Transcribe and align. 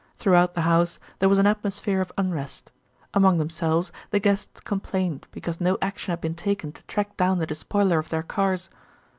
Throughout 0.17 0.55
the 0.55 0.61
house 0.61 0.97
there 1.19 1.29
was 1.29 1.37
an 1.37 1.45
atmosphere 1.45 2.01
of 2.01 2.11
unrest. 2.17 2.71
Among 3.13 3.37
themselves 3.37 3.91
the 4.09 4.19
guests 4.19 4.59
complained 4.59 5.27
because 5.31 5.61
no 5.61 5.77
action 5.79 6.11
had 6.11 6.21
been 6.21 6.33
taken 6.33 6.71
to 6.71 6.81
track 6.85 7.15
down 7.17 7.37
the 7.37 7.45
despoiler 7.45 7.99
of 7.99 8.09
their 8.09 8.23
cars. 8.23 8.71